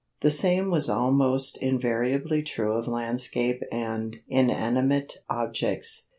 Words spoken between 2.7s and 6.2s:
of landscape and inanimate objects.